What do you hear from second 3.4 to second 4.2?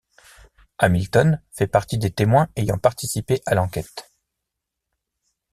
à l'enquête.